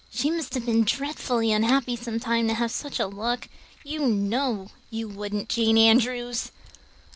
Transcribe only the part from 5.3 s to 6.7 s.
Jane Andrews!"